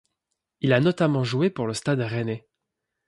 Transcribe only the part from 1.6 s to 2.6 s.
le Stade rennais.